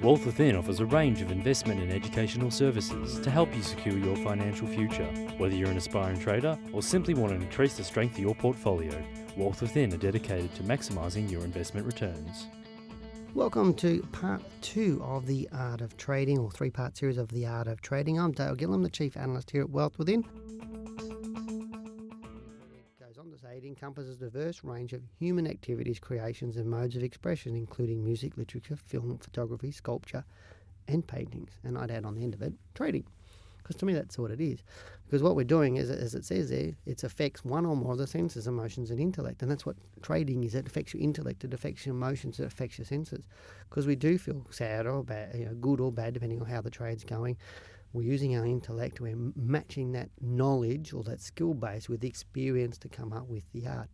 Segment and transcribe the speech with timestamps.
[0.00, 4.14] Wealth Within offers a range of investment and educational services to help you secure your
[4.18, 5.08] financial future.
[5.38, 8.92] Whether you're an aspiring trader or simply want to increase the strength of your portfolio,
[9.36, 12.46] Wealth Within are dedicated to maximising your investment returns.
[13.34, 17.46] Welcome to part two of the Art of Trading, or three part series of the
[17.46, 18.20] Art of Trading.
[18.20, 20.24] I'm Dale Gillham, the Chief Analyst here at Wealth Within.
[23.58, 28.36] It encompasses a diverse range of human activities, creations, and modes of expression, including music,
[28.36, 30.24] literature, film, photography, sculpture,
[30.86, 31.50] and paintings.
[31.64, 33.04] And I'd add on the end of it, trading.
[33.58, 34.62] Because to me, that's what it is.
[35.04, 37.98] Because what we're doing is, as it says there, it affects one or more of
[37.98, 39.42] the senses, emotions, and intellect.
[39.42, 40.54] And that's what trading is.
[40.54, 43.24] It affects your intellect, it affects your emotions, it affects your senses.
[43.68, 46.60] Because we do feel sad or bad, you know, good or bad, depending on how
[46.60, 47.36] the trade's going.
[47.92, 52.78] We're using our intellect, we're matching that knowledge or that skill base with the experience
[52.78, 53.88] to come up with the art.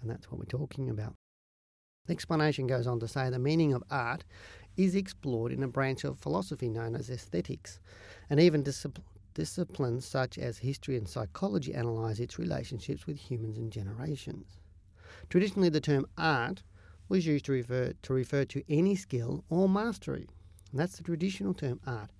[0.00, 1.14] And that's what we're talking about.
[2.06, 4.24] The explanation goes on to say the meaning of art
[4.76, 7.80] is explored in a branch of philosophy known as aesthetics,
[8.30, 9.02] and even discipl-
[9.34, 14.58] disciplines such as history and psychology analyse its relationships with humans and generations.
[15.28, 16.62] Traditionally, the term art
[17.08, 20.28] was used to refer to, refer to any skill or mastery.
[20.70, 22.10] And that's the traditional term art.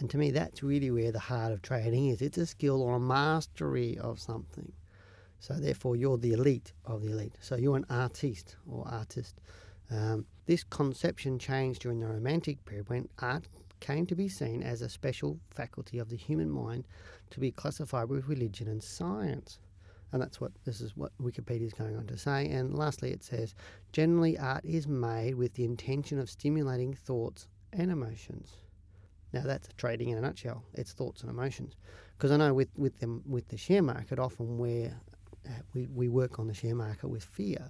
[0.00, 2.20] And to me, that's really where the heart of trading is.
[2.20, 4.72] It's a skill or a mastery of something.
[5.38, 7.36] So therefore, you're the elite of the elite.
[7.40, 9.40] So you're an artiste or artist.
[9.90, 13.46] Um, this conception changed during the Romantic period when art
[13.80, 16.84] came to be seen as a special faculty of the human mind
[17.30, 19.58] to be classified with religion and science.
[20.12, 22.48] And that's what this is what Wikipedia is going on to say.
[22.48, 23.54] And lastly, it says
[23.92, 28.52] generally art is made with the intention of stimulating thoughts and emotions.
[29.34, 30.62] Now that's trading in a nutshell.
[30.74, 31.74] It's thoughts and emotions.
[32.16, 34.94] Because I know with with them with the share market, often where
[35.44, 37.68] uh, we, we work on the share market with fear.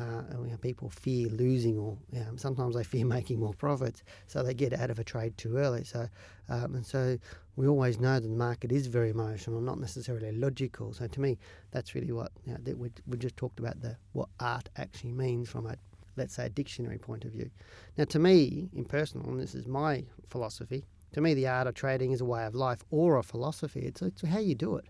[0.00, 4.42] Uh, you know, people fear losing, or um, sometimes they fear making more profits, so
[4.42, 5.84] they get out of a trade too early.
[5.84, 6.08] So,
[6.48, 7.16] um, and so
[7.54, 10.94] we always know that the market is very emotional, not necessarily logical.
[10.94, 11.38] So, to me,
[11.70, 15.12] that's really what you know, that we, we just talked about the what art actually
[15.12, 15.76] means from a
[16.16, 17.50] let's say a dictionary point of view.
[17.96, 21.74] Now, to me, in personal, and this is my philosophy, to me, the art of
[21.74, 23.82] trading is a way of life or a philosophy.
[23.82, 24.86] It's, it's how you do it.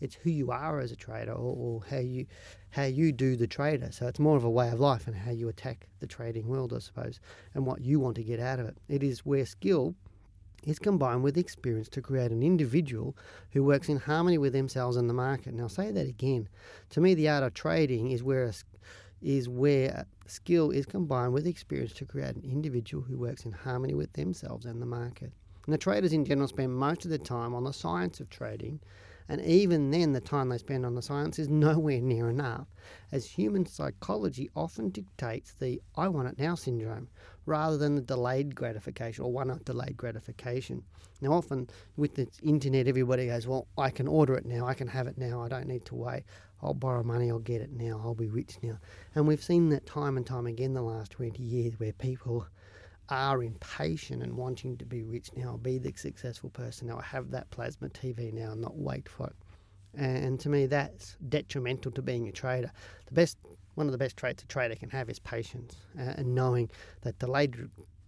[0.00, 2.26] It's who you are as a trader, or, or, how you
[2.70, 3.92] how you do the trader.
[3.92, 6.72] So it's more of a way of life and how you attack the trading world,
[6.72, 7.20] I suppose,
[7.54, 8.78] and what you want to get out of it.
[8.88, 9.94] It is where skill
[10.64, 13.14] is combined with experience to create an individual
[13.50, 15.52] who works in harmony with themselves and the market.
[15.52, 16.48] Now, say that again.
[16.90, 18.52] To me, the art of trading is where a,
[19.20, 23.94] is where skill is combined with experience to create an individual who works in harmony
[23.94, 25.32] with themselves and the market.
[25.66, 28.80] And the traders in general spend most of their time on the science of trading,
[29.28, 32.68] and even then, the time they spend on the science is nowhere near enough,
[33.10, 37.08] as human psychology often dictates the I want it now syndrome
[37.44, 40.84] rather than the delayed gratification or one up delayed gratification.
[41.20, 44.88] Now, often with the internet, everybody goes, Well, I can order it now, I can
[44.88, 46.22] have it now, I don't need to wait.
[46.62, 48.78] I'll borrow money, I'll get it now, I'll be rich now.
[49.14, 52.46] And we've seen that time and time again the last 20 years where people
[53.08, 57.50] are impatient and wanting to be rich now, be the successful person now, have that
[57.50, 59.36] plasma TV now, and not wait for it.
[59.94, 62.70] And to me, that's detrimental to being a trader.
[63.06, 63.38] The best,
[63.76, 66.70] one of the best traits a trader can have is patience uh, and knowing
[67.02, 67.56] that delayed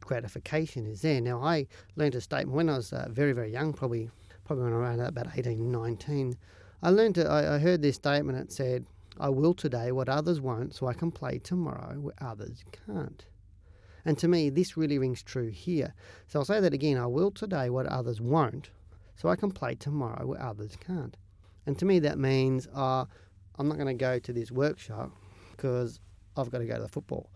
[0.01, 1.21] gratification is there.
[1.21, 1.67] Now, I
[1.97, 4.11] learned a statement when I was uh, very, very young, probably
[4.45, 6.37] probably when I was around about 18, 19.
[6.83, 8.39] I learned, I heard this statement.
[8.39, 8.87] It said,
[9.19, 13.27] "I will today what others won't, so I can play tomorrow where others can't."
[14.05, 15.95] And to me, this really rings true here.
[16.27, 18.71] So I'll say that again I will today what others won't,
[19.17, 21.17] so I can play tomorrow where others can't.
[21.67, 23.05] And to me, that means uh,
[23.59, 25.11] I'm not going to go to this workshop
[25.53, 26.01] because
[26.37, 27.31] I've got to go to the football.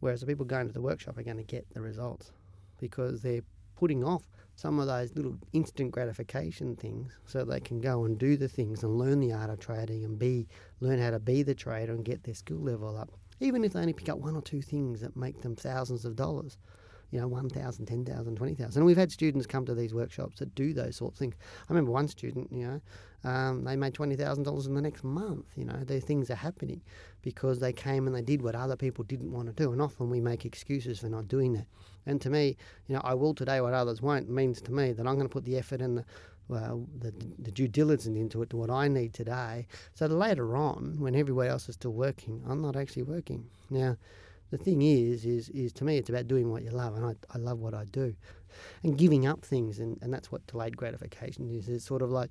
[0.00, 2.32] Whereas the people going to the workshop are going to get the results
[2.78, 3.42] because they're
[3.74, 4.22] putting off
[4.54, 8.82] some of those little instant gratification things so they can go and do the things
[8.82, 10.48] and learn the art of trading and be
[10.80, 13.80] learn how to be the trader and get their skill level up even if they
[13.80, 16.58] only pick up one or two things that make them thousands of dollars,
[17.10, 18.76] you know, 1,000, 10,000, 20,000.
[18.76, 21.34] And we've had students come to these workshops that do those sorts of things.
[21.68, 22.80] I remember one student, you know,
[23.30, 25.46] um, they made $20,000 in the next month.
[25.56, 26.82] You know, these things are happening
[27.22, 29.72] because they came and they did what other people didn't want to do.
[29.72, 31.66] And often we make excuses for not doing that.
[32.06, 32.56] And to me,
[32.86, 35.32] you know, I will today what others won't means to me that I'm going to
[35.32, 36.04] put the effort and the,
[36.48, 39.66] well, the, the due diligence into it to what I need today.
[39.94, 43.46] So later on, when everybody else is still working, I'm not actually working.
[43.70, 43.96] Now,
[44.50, 47.14] the thing is, is, is to me, it's about doing what you love, and I,
[47.34, 48.14] I love what I do,
[48.84, 51.68] and giving up things, and, and that's what delayed gratification is.
[51.68, 52.30] It's sort of like,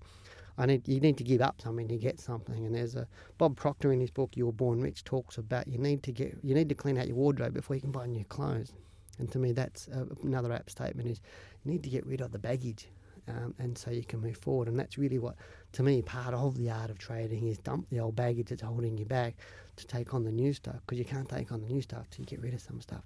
[0.57, 2.65] I need you need to give up something to get something.
[2.65, 3.07] And there's a
[3.38, 6.38] Bob Proctor in his book "You Were Born Rich" talks about you need to get
[6.41, 8.71] you need to clean out your wardrobe before you can buy new clothes.
[9.18, 9.88] And to me, that's
[10.23, 11.19] another app statement is
[11.63, 12.88] you need to get rid of the baggage.
[13.27, 14.68] Um, and so you can move forward.
[14.68, 15.36] And that's really what,
[15.74, 18.98] to me, part of the art of trading is dump the old baggage that's holding
[18.98, 19.36] you back
[19.77, 22.22] to take on the new stuff because you can't take on the new stuff till
[22.22, 23.04] you get rid of some stuff.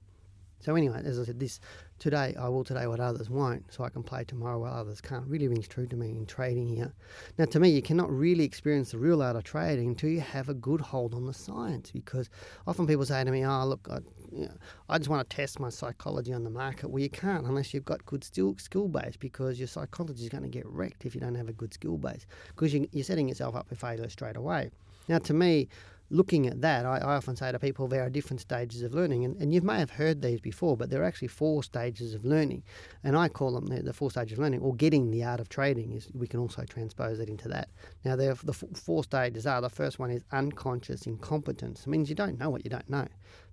[0.61, 1.59] So anyway, as I said, this
[2.00, 5.25] today I will today what others won't, so I can play tomorrow while others can't.
[5.27, 6.94] Really rings true to me in trading here.
[7.38, 10.50] Now, to me, you cannot really experience the real art of trading until you have
[10.50, 11.91] a good hold on the science.
[11.91, 12.29] Because
[12.67, 14.00] often people say to me, "Oh, look, I,
[14.31, 14.57] you know,
[14.89, 17.85] I just want to test my psychology on the market." Well, you can't unless you've
[17.85, 21.21] got good skill skill base, because your psychology is going to get wrecked if you
[21.21, 24.35] don't have a good skill base, because you, you're setting yourself up for failure straight
[24.35, 24.71] away.
[25.07, 25.69] Now, to me,
[26.09, 29.25] looking at that, I, I, often say to people there are different stages of learning,
[29.25, 32.25] and, and you may have heard these before, but there are actually four stages of
[32.25, 32.63] learning,
[33.03, 35.50] and I call them the, the four stages of learning, or getting the art of
[35.50, 35.94] trading.
[35.94, 37.69] Is we can also transpose it into that.
[38.03, 38.35] Now, the
[38.73, 41.81] four stages are the first one is unconscious incompetence.
[41.81, 43.07] It means you don't know what you don't know.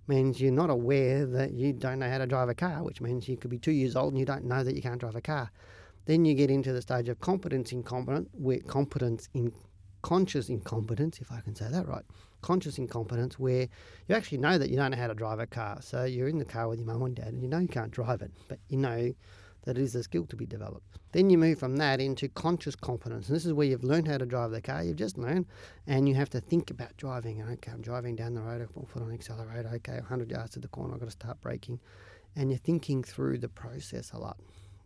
[0.08, 3.28] Means you're not aware that you don't know how to drive a car, which means
[3.28, 5.20] you could be two years old and you don't know that you can't drive a
[5.20, 5.50] car.
[6.06, 9.52] Then you get into the stage of competence incompetent, where competence in
[10.06, 12.04] conscious incompetence, if I can say that right,
[12.40, 13.66] conscious incompetence where
[14.06, 15.78] you actually know that you don't know how to drive a car.
[15.82, 17.90] So you're in the car with your mum and dad and you know you can't
[17.90, 19.12] drive it, but you know
[19.64, 21.00] that it is a skill to be developed.
[21.10, 23.26] Then you move from that into conscious competence.
[23.26, 25.46] And this is where you've learned how to drive the car, you've just learned,
[25.88, 27.42] and you have to think about driving.
[27.42, 30.68] Okay, I'm driving down the road, I'll put on accelerator, okay, 100 yards to the
[30.68, 31.80] corner, I've got to start braking.
[32.36, 34.38] And you're thinking through the process a lot.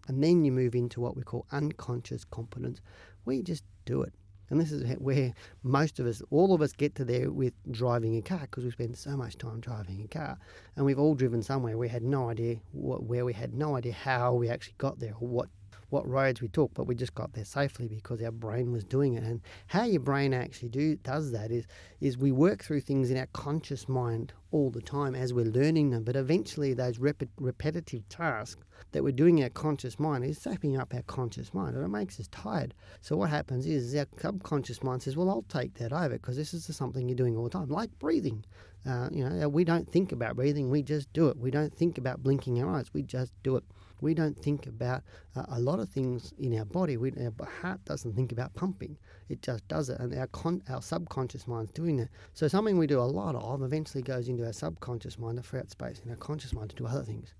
[0.08, 2.80] And then you move into what we call unconscious competence,
[3.24, 4.14] where you just do it.
[4.50, 5.32] And this is where
[5.62, 8.70] most of us, all of us, get to there with driving a car because we
[8.70, 10.38] spend so much time driving a car.
[10.76, 11.78] And we've all driven somewhere.
[11.78, 15.14] We had no idea what, where we had no idea how we actually got there
[15.20, 15.48] or what
[15.90, 19.14] what roads we took, but we just got there safely because our brain was doing
[19.14, 19.22] it.
[19.22, 21.66] And how your brain actually do does that is
[22.00, 25.90] is we work through things in our conscious mind all the time as we're learning
[25.90, 30.38] them, but eventually those rep- repetitive tasks that we're doing in our conscious mind is
[30.38, 32.74] sapping up our conscious mind and it makes us tired.
[33.00, 36.54] So what happens is our subconscious mind says, well, I'll take that over because this
[36.54, 38.44] is something you're doing all the time, like breathing.
[38.88, 41.36] Uh, you know, we don't think about breathing, we just do it.
[41.36, 43.64] We don't think about blinking our eyes, we just do it.
[44.00, 45.02] We don't think about
[45.36, 46.96] uh, a lot of things in our body.
[46.96, 48.96] We, our heart doesn't think about pumping;
[49.28, 52.08] it just does it, and our con- our subconscious mind's doing that.
[52.34, 55.60] So something we do a lot of eventually goes into our subconscious mind to free
[55.60, 57.34] up space in our conscious mind to do other things.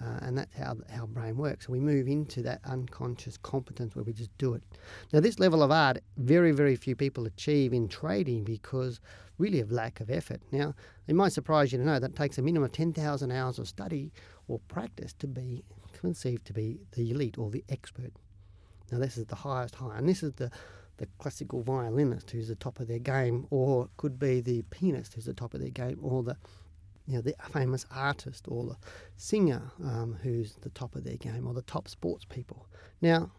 [0.00, 1.66] Uh, and that's how our brain works.
[1.66, 4.62] So we move into that unconscious competence where we just do it.
[5.12, 9.00] Now, this level of art, very, very few people achieve in trading because
[9.38, 10.40] really of lack of effort.
[10.52, 10.74] Now,
[11.06, 14.12] it might surprise you to know that takes a minimum of 10,000 hours of study
[14.48, 18.12] or practice to be conceived to be the elite or the expert.
[18.90, 20.50] Now, this is the highest high, and this is the
[20.96, 25.24] the classical violinist who's the top of their game, or could be the pianist who's
[25.24, 26.36] the top of their game, or the
[27.06, 28.76] you know, the famous artist or the
[29.16, 32.66] singer um, who's the top of their game or the top sports people.
[33.02, 33.30] Now,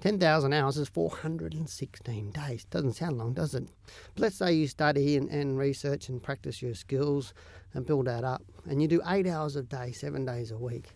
[0.00, 2.64] 10,000 hours is 416 days.
[2.64, 3.68] Doesn't sound long, does it?
[4.14, 7.34] But let's say you study and, and research and practice your skills
[7.74, 10.88] and build that up, and you do eight hours a day, seven days a week.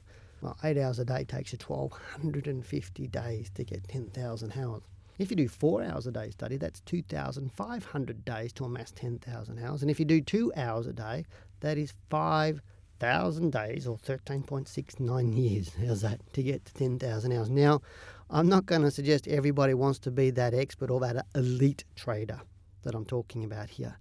[0.42, 4.82] Well, eight hours a day takes you 1,250 days to get 10,000 hours.
[5.18, 9.82] If you do four hours a day study, that's 2,500 days to amass 10,000 hours.
[9.82, 11.24] And if you do two hours a day,
[11.60, 15.72] that is 5,000 days or 13.69 years.
[15.86, 16.20] How's that?
[16.34, 17.48] To get to 10,000 hours.
[17.48, 17.80] Now,
[18.28, 22.40] I'm not going to suggest everybody wants to be that expert or that elite trader
[22.82, 23.96] that I'm talking about here.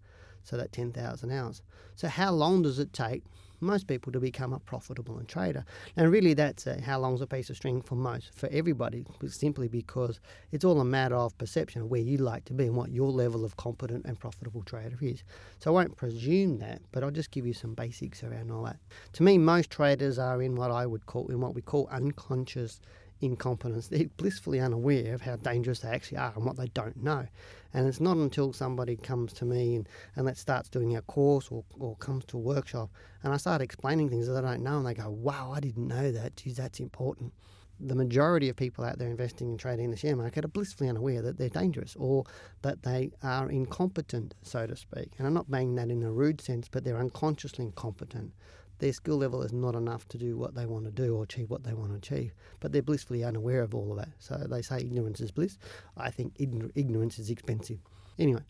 [0.46, 1.62] So that 10,000 hours.
[1.96, 3.24] So how long does it take
[3.62, 5.66] most people to become a profitable trader.
[5.96, 9.68] And really, that's uh, how long's a piece of string for most, for everybody, simply
[9.68, 10.20] because
[10.52, 13.12] it's all a matter of perception of where you like to be and what your
[13.12, 15.24] level of competent and profitable trader is.
[15.60, 18.78] So I won't presume that, but I'll just give you some basics around all that.
[19.14, 22.80] To me, most traders are in what I would call, in what we call unconscious
[23.22, 23.88] incompetence.
[23.88, 27.28] They're blissfully unaware of how dangerous they actually are and what they don't know.
[27.74, 31.50] And it's not until somebody comes to me and, and that starts doing a course
[31.52, 32.90] or, or comes to a workshop
[33.24, 35.88] and I start explaining things that I don't know and they go, wow, I didn't
[35.88, 36.38] know that.
[36.38, 37.34] Geez, that's important.
[37.78, 40.90] The majority of people out there investing and trading in the share market are blissfully
[40.90, 42.24] unaware that they're dangerous or
[42.62, 45.12] that they are incompetent, so to speak.
[45.18, 48.32] And I'm not saying that in a rude sense, but they're unconsciously incompetent
[48.80, 51.50] their skill level is not enough to do what they want to do or achieve
[51.50, 52.34] what they want to achieve.
[52.60, 54.10] But they're blissfully unaware of all of that.
[54.20, 55.58] So they say ignorance is bliss.
[55.98, 57.80] I think ignorance is expensive.
[58.20, 58.44] Anyway,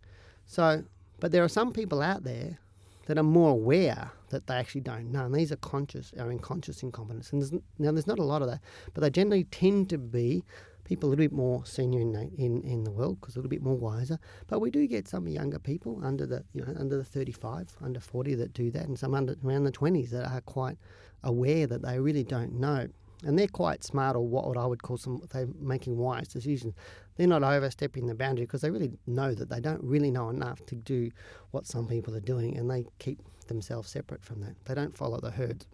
[0.46, 0.84] so,
[1.20, 2.60] but there are some people out there
[3.08, 5.26] that are more aware that they actually don't know.
[5.26, 7.32] And these are conscious, are in conscious incompetence.
[7.32, 8.62] And there's, now, there's not a lot of that,
[8.94, 10.44] but they generally tend to be
[10.86, 13.62] people a little bit more senior in in, in the world because a little bit
[13.62, 14.18] more wiser.
[14.48, 18.00] But we do get some younger people under the you know under the 35, under
[18.00, 20.78] 40 that do that, and some under around the 20s that are quite
[21.24, 22.88] aware that they really don't know.
[23.24, 26.76] And they're quite smart, or what I would call some, they're making wise decisions.
[27.16, 30.64] They're not overstepping the boundary because they really know that they don't really know enough
[30.68, 31.10] to do
[31.52, 34.56] what some people are doing, and they keep themselves separate from that.
[34.66, 35.66] They don't follow the herds.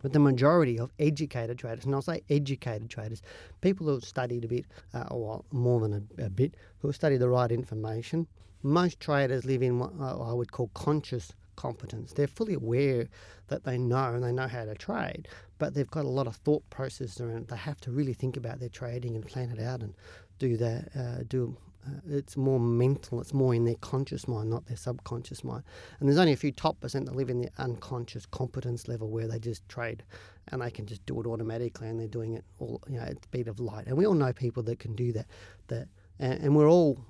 [0.00, 3.22] But the majority of educated traders, and I'll say educated traders,
[3.60, 6.94] people who have studied a bit, uh, or more than a, a, bit, who have
[6.94, 8.26] studied the right information,
[8.62, 12.12] most traders live in what I would call conscious competence.
[12.12, 13.08] They're fully aware
[13.48, 15.28] that they know and they know how to trade,
[15.58, 17.48] but they've got a lot of thought process around it.
[17.48, 19.94] They have to really think about their trading and plan it out and
[20.38, 21.67] do that, uh, do uh,
[22.08, 25.64] it's more mental, it's more in their conscious mind, not their subconscious mind.
[25.98, 29.28] And there's only a few top percent that live in the unconscious competence level where
[29.28, 30.02] they just trade
[30.48, 33.16] and they can just do it automatically and they're doing it all, you know, at
[33.16, 33.86] the speed of light.
[33.86, 35.26] And we all know people that can do that.
[35.68, 37.04] That and, and we're all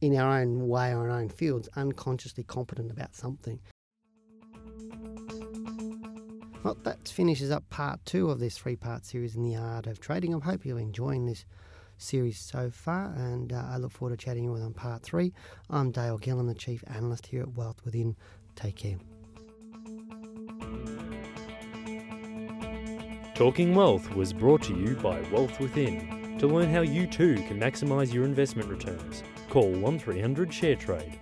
[0.00, 3.60] in our own way, our own fields, unconsciously competent about something.
[6.62, 9.98] Well, that finishes up part two of this three part series in the art of
[9.98, 10.34] trading.
[10.34, 11.44] I hope you're enjoying this
[12.02, 15.32] series so far, and uh, I look forward to chatting with you on part three.
[15.70, 18.16] I'm Dale Gillham, the Chief Analyst here at Wealth Within.
[18.56, 18.98] Take care.
[23.34, 26.38] Talking Wealth was brought to you by Wealth Within.
[26.38, 31.18] To learn how you too can maximise your investment returns, call 1300 ShareTrade